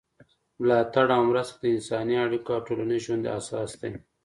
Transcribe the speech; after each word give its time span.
ملاتړ 0.61 1.07
او 1.17 1.21
مرسته 1.31 1.55
د 1.61 1.63
انساني 1.75 2.15
اړیکو 2.25 2.49
او 2.55 2.61
ټولنیز 2.67 3.01
ژوند 3.05 3.23
اساس 3.39 3.71
دی. 3.81 3.91